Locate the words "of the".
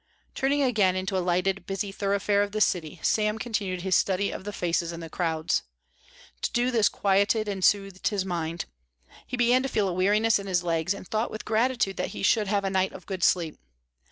2.41-2.59, 4.31-4.51